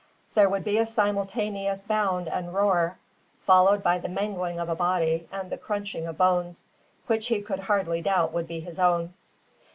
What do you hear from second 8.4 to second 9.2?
be his own.